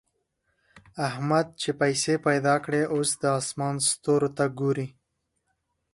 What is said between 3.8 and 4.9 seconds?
ستورو ته ګوري.